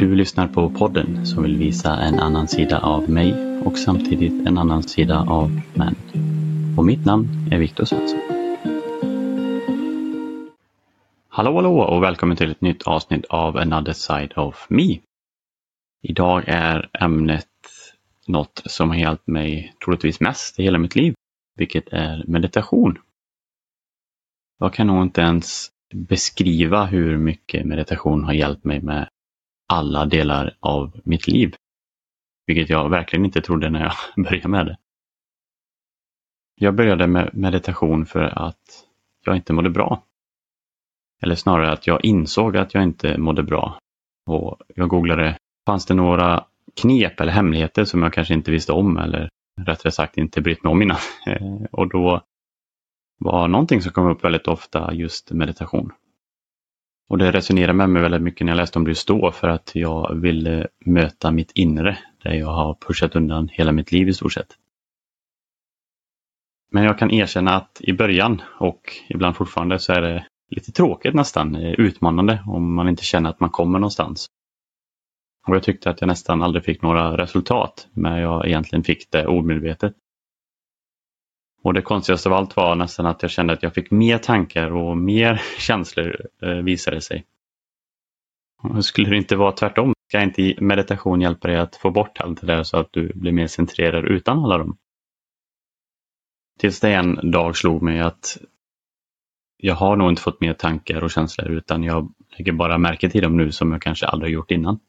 [0.00, 4.58] Du lyssnar på podden som vill visa en annan sida av mig och samtidigt en
[4.58, 5.94] annan sida av män.
[6.76, 8.20] Och mitt namn är Viktor Svensson.
[11.28, 14.98] Hallå hallå och välkommen till ett nytt avsnitt av Another Side of Me.
[16.02, 17.46] Idag är ämnet
[18.26, 21.14] något som har hjälpt mig troligtvis mest i hela mitt liv,
[21.56, 22.98] vilket är meditation.
[24.58, 29.08] Jag kan nog inte ens beskriva hur mycket meditation har hjälpt mig med
[29.70, 31.54] alla delar av mitt liv.
[32.46, 33.92] Vilket jag verkligen inte trodde när jag
[34.24, 34.76] började med det.
[36.54, 38.86] Jag började med meditation för att
[39.24, 40.02] jag inte mådde bra.
[41.22, 43.78] Eller snarare att jag insåg att jag inte mådde bra.
[44.26, 46.44] Och jag googlade, fanns det några
[46.80, 49.28] knep eller hemligheter som jag kanske inte visste om eller
[49.66, 50.98] rättare sagt inte brytt mig om innan.
[51.72, 52.22] Och då
[53.18, 55.92] var någonting som kom upp väldigt ofta just meditation.
[57.10, 59.70] Och det resonerade med mig väldigt mycket när jag läste om det då för att
[59.74, 64.32] jag ville möta mitt inre där jag har pushat undan hela mitt liv i stort
[64.32, 64.56] sett.
[66.72, 71.14] Men jag kan erkänna att i början och ibland fortfarande så är det lite tråkigt
[71.14, 74.26] nästan, eh, utmanande om man inte känner att man kommer någonstans.
[75.46, 79.26] Och jag tyckte att jag nästan aldrig fick några resultat, men jag egentligen fick det
[79.26, 79.94] omedvetet.
[81.62, 84.70] Och det konstigaste av allt var nästan att jag kände att jag fick mer tankar
[84.70, 87.26] och mer känslor eh, visade sig.
[88.62, 89.92] Och skulle det inte vara tvärtom?
[90.08, 93.32] Ska inte meditation hjälpa dig att få bort allt det där så att du blir
[93.32, 94.76] mer centrerad utan alla dem?
[96.58, 98.38] Tills det en dag slog mig att
[99.56, 103.22] jag har nog inte fått mer tankar och känslor utan jag lägger bara märke till
[103.22, 104.80] dem nu som jag kanske aldrig gjort innan.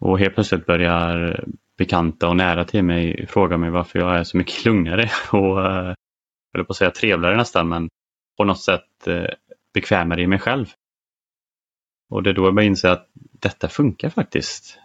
[0.00, 1.44] Och helt plötsligt börjar
[1.78, 5.94] bekanta och nära till mig frågar mig varför jag är så mycket lugnare och, eh,
[6.52, 7.88] höll jag på att säga trevligare nästan, men
[8.36, 9.26] på något sätt eh,
[9.74, 10.66] bekvämare i mig själv.
[12.10, 14.78] Och det är då jag börjar inse att detta funkar faktiskt.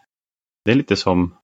[0.65, 1.35] Det är lite som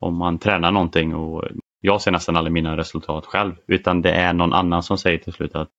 [0.00, 1.44] om man tränar någonting och
[1.80, 5.32] jag ser nästan aldrig mina resultat själv, utan det är någon annan som säger till
[5.32, 5.70] slut att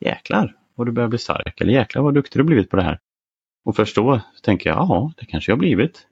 [0.00, 2.98] jäklar vad du börjar bli stark eller jäklar vad duktig du blivit på det här.
[3.64, 6.06] Och först då tänker jag, ja, det kanske jag blivit.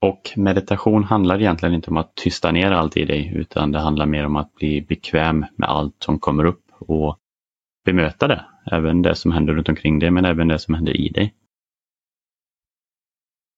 [0.00, 4.06] Och meditation handlar egentligen inte om att tysta ner allt i dig utan det handlar
[4.06, 7.18] mer om att bli bekväm med allt som kommer upp och
[7.84, 8.44] bemöta det.
[8.70, 11.34] Även det som händer runt omkring dig men även det som händer i dig.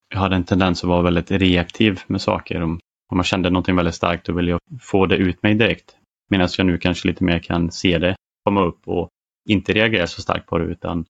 [0.09, 2.63] Jag hade en tendens att vara väldigt reaktiv med saker.
[2.63, 5.97] Om, om jag kände någonting väldigt starkt då ville jag få det ut mig direkt.
[6.31, 9.09] Medan jag nu kanske lite mer kan se det komma upp och
[9.49, 11.05] inte reagera så starkt på det utan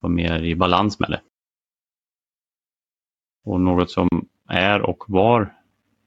[0.00, 1.20] vara mer i balans med det.
[3.44, 4.08] Och något som
[4.52, 5.54] är och var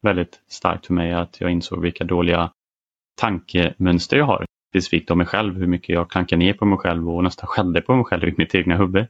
[0.02, 2.52] väldigt starkt för mig att jag insåg vilka dåliga
[3.16, 4.46] tankemönster jag har.
[4.72, 7.82] Specifikt om mig själv, hur mycket jag klankar ner på mig själv och nästan skällde
[7.82, 9.08] på mig själv i mitt egna huvud.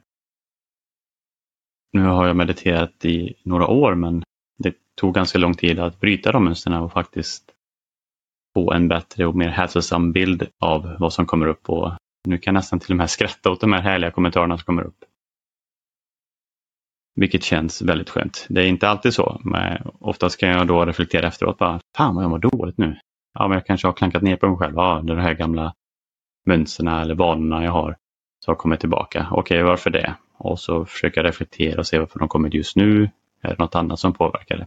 [1.92, 4.22] Nu har jag mediterat i några år men
[4.58, 7.50] det tog ganska lång tid att bryta de mönstren och faktiskt
[8.54, 11.92] få en bättre och mer hälsosam bild av vad som kommer upp och
[12.24, 14.82] nu kan jag nästan till och med skratta åt de här härliga kommentarerna som kommer
[14.82, 15.04] upp.
[17.16, 18.46] Vilket känns väldigt skönt.
[18.48, 19.40] Det är inte alltid så.
[19.44, 21.58] Men oftast kan jag då reflektera efteråt.
[21.58, 22.96] Bara, Fan vad jag mår dåligt nu.
[23.34, 24.74] Ja, men jag kanske har klankat ner på mig själv.
[24.76, 25.74] Ja, de här gamla
[26.46, 27.96] mönstren eller vanorna jag har
[28.44, 29.28] som har kommit tillbaka.
[29.30, 30.14] Okej, varför det?
[30.38, 33.10] Och så försöka reflektera och se varför de kommer just nu.
[33.42, 34.66] Är det något annat som påverkar det?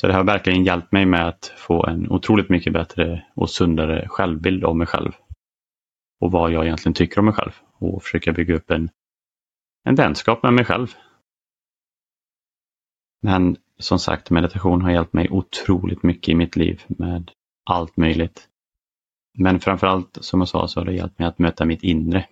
[0.00, 4.08] Så det har verkligen hjälpt mig med att få en otroligt mycket bättre och sundare
[4.08, 5.12] självbild av mig själv.
[6.20, 7.52] Och vad jag egentligen tycker om mig själv.
[7.72, 8.90] Och försöka bygga upp en
[9.84, 10.94] en vänskap med mig själv.
[13.22, 17.30] Men som sagt, meditation har hjälpt mig otroligt mycket i mitt liv med
[17.64, 18.48] allt möjligt.
[19.38, 22.28] Men framförallt, som jag sa, så har det hjälpt mig att möta mitt inre.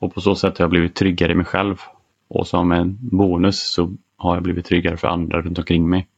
[0.00, 1.80] Och på så sätt har jag blivit tryggare i mig själv.
[2.28, 6.08] Och som en bonus så har jag blivit tryggare för andra runt omkring mig.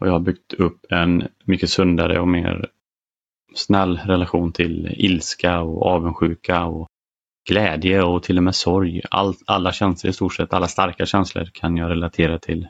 [0.00, 2.70] Och jag har byggt upp en mycket sundare och mer
[3.54, 6.88] snäll relation till ilska och avundsjuka och
[7.48, 9.02] glädje och till och med sorg.
[9.10, 12.68] All, alla känslor i stort sett, alla starka känslor kan jag relatera till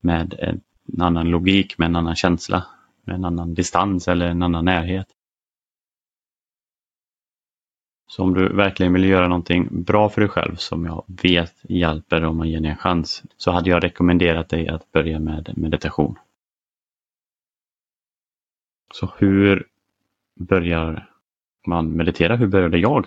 [0.00, 0.60] med en
[1.00, 2.66] annan logik, med en annan känsla,
[3.04, 5.06] med en annan distans eller en annan närhet.
[8.06, 12.24] Så om du verkligen vill göra någonting bra för dig själv som jag vet hjälper
[12.24, 16.18] om man ger dig en chans så hade jag rekommenderat dig att börja med meditation.
[18.92, 19.66] Så hur
[20.40, 21.10] börjar
[21.66, 22.36] man meditera?
[22.36, 23.06] Hur började jag?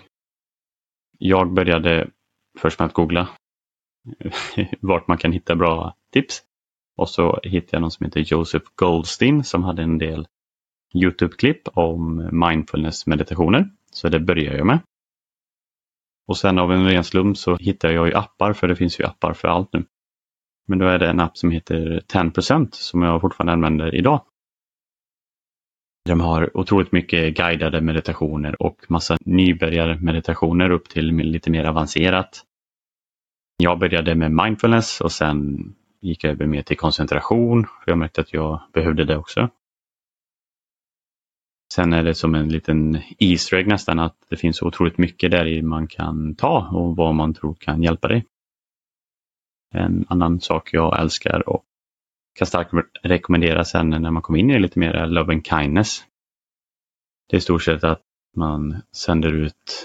[1.18, 2.10] Jag började
[2.58, 3.28] först med att googla
[4.80, 6.42] vart man kan hitta bra tips.
[6.96, 10.28] Och så hittade jag någon som heter Joseph Goldstein som hade en del
[10.94, 13.70] Youtube-klipp om mindfulness-meditationer.
[13.92, 14.78] Så det började jag med.
[16.26, 19.04] Och sen av en ren slump så hittade jag ju appar, för det finns ju
[19.04, 19.84] appar för allt nu.
[20.66, 24.24] Men då är det en app som heter 10% som jag fortfarande använder idag.
[26.08, 32.44] De har otroligt mycket guidade meditationer och massa nybörjarmeditationer upp till lite mer avancerat.
[33.56, 35.58] Jag började med mindfulness och sen
[36.00, 37.64] gick jag över mer till koncentration.
[37.64, 39.48] För jag märkte att jag behövde det också.
[41.74, 45.62] Sen är det som en liten Easter egg nästan att det finns otroligt mycket där
[45.62, 48.24] man kan ta och vad man tror kan hjälpa dig.
[49.74, 51.64] En annan sak jag älskar och
[52.38, 56.04] kan starkt rekommendera sen när man kommer in i det lite mer love and kindness.
[57.28, 58.02] Det är i stort sett att
[58.36, 59.84] man sänder ut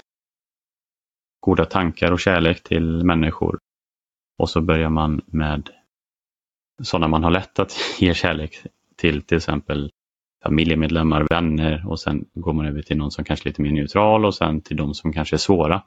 [1.40, 3.58] goda tankar och kärlek till människor.
[4.38, 5.70] Och så börjar man med
[6.82, 8.66] sådana man har lätt att ge kärlek
[8.96, 9.90] till, till exempel
[10.42, 14.24] familjemedlemmar, vänner och sen går man över till någon som kanske är lite mer neutral
[14.24, 15.82] och sen till de som kanske är svåra.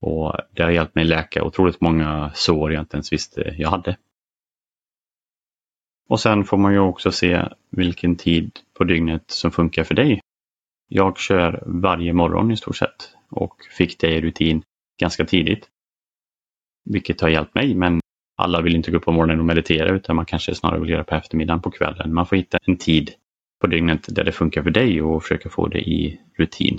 [0.00, 3.96] Och Det har hjälpt mig läka otroligt många sår jag inte ens visste jag hade.
[6.08, 10.20] Och sen får man ju också se vilken tid på dygnet som funkar för dig.
[10.88, 14.62] Jag kör varje morgon i stort sett och fick det i rutin
[15.00, 15.68] ganska tidigt.
[16.84, 18.00] Vilket har hjälpt mig, men
[18.36, 21.04] alla vill inte gå upp på morgonen och meditera utan man kanske snarare vill göra
[21.04, 22.14] på eftermiddagen, på kvällen.
[22.14, 23.10] Man får hitta en tid
[23.60, 26.78] på dygnet där det funkar för dig och försöka få det i rutin.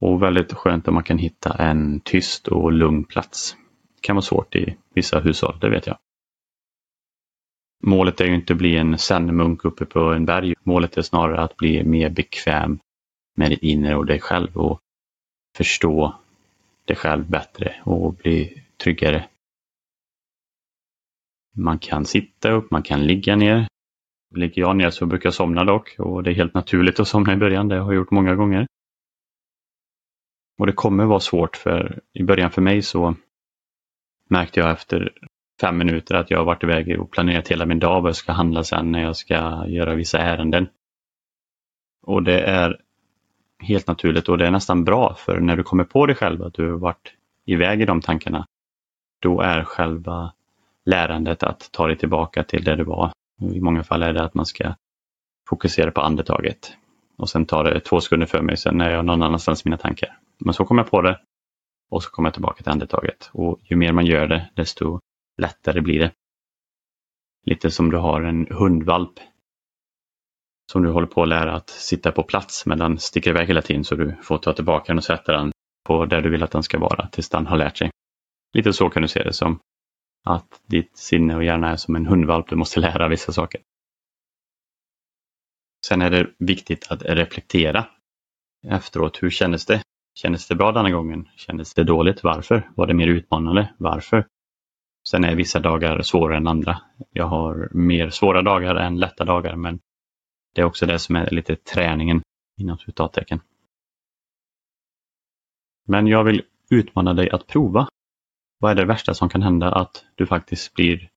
[0.00, 3.56] Och väldigt skönt om man kan hitta en tyst och lugn plats.
[3.94, 5.96] Det kan vara svårt i vissa hushåll, det vet jag.
[7.84, 10.54] Målet är ju inte att bli en zen-munk uppe på en berg.
[10.62, 12.78] Målet är snarare att bli mer bekväm
[13.36, 14.80] med ditt inre och dig själv och
[15.56, 16.14] förstå
[16.84, 19.28] dig själv bättre och bli tryggare.
[21.56, 23.68] Man kan sitta upp, man kan ligga ner.
[24.34, 27.32] Ligger jag ner så brukar jag somna dock och det är helt naturligt att somna
[27.32, 27.68] i början.
[27.68, 28.66] Det har jag gjort många gånger.
[30.58, 33.14] Och det kommer vara svårt för i början för mig så
[34.28, 35.12] märkte jag efter
[35.62, 38.32] fem minuter att jag har varit iväg och planerat hela min dag vad jag ska
[38.32, 40.68] handla sen när jag ska göra vissa ärenden.
[42.02, 42.80] Och det är
[43.58, 46.54] helt naturligt och det är nästan bra för när du kommer på dig själv att
[46.54, 47.12] du har varit
[47.44, 48.46] iväg i de tankarna,
[49.22, 50.32] då är själva
[50.84, 53.12] lärandet att ta dig tillbaka till där du var.
[53.54, 54.74] I många fall är det att man ska
[55.48, 56.76] fokusera på andetaget.
[57.16, 59.78] Och sen tar det två sekunder för mig, sen är jag någon annanstans i mina
[59.78, 60.18] tankar.
[60.38, 61.20] Men så kommer jag på det
[61.90, 63.30] och så kommer jag tillbaka till andetaget.
[63.32, 65.00] Och ju mer man gör det, desto
[65.42, 66.12] lättare blir det.
[67.46, 69.20] Lite som du har en hundvalp
[70.72, 73.62] som du håller på att lära att sitta på plats men den sticker iväg hela
[73.62, 75.52] tiden så du får ta tillbaka den och sätta den
[75.84, 77.90] på där du vill att den ska vara tills den har lärt sig.
[78.52, 79.58] Lite så kan du se det som
[80.24, 83.60] att ditt sinne och hjärna är som en hundvalp, du måste lära vissa saker.
[85.86, 87.86] Sen är det viktigt att reflektera
[88.66, 89.22] efteråt.
[89.22, 89.82] Hur kändes det?
[90.14, 91.28] Kändes det bra denna gången?
[91.36, 92.24] Kändes det dåligt?
[92.24, 92.70] Varför?
[92.76, 93.74] Var det mer utmanande?
[93.78, 94.26] Varför?
[95.08, 96.80] Sen är vissa dagar svårare än andra.
[97.12, 99.80] Jag har mer svåra dagar än lätta dagar, men
[100.54, 102.22] det är också det som är lite träningen
[102.60, 103.40] inom citattecken.
[105.88, 107.88] Men jag vill utmana dig att prova.
[108.58, 109.72] Vad är det värsta som kan hända?
[109.72, 111.08] Att du faktiskt blir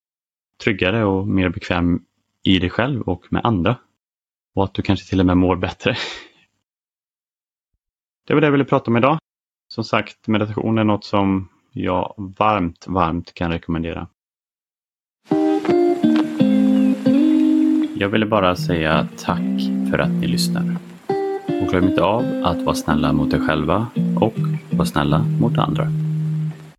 [0.63, 2.05] tryggare och mer bekväm
[2.43, 3.77] i dig själv och med andra.
[4.55, 5.95] Och att du kanske till och med mår bättre.
[8.27, 9.17] Det var det jag ville prata om idag.
[9.67, 14.07] Som sagt, meditation är något som jag varmt, varmt kan rekommendera.
[17.97, 20.77] Jag ville bara säga tack för att ni lyssnar.
[21.61, 23.87] Och glöm inte av att vara snälla mot er själva
[24.19, 24.33] och
[24.71, 26.04] vara snälla mot andra.